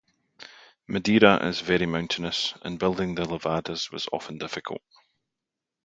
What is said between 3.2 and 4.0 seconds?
levadas